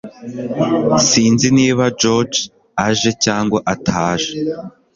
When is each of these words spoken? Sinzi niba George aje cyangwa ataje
Sinzi 1.07 1.47
niba 1.57 1.83
George 2.01 2.37
aje 2.85 3.11
cyangwa 3.23 3.59
ataje 3.73 4.31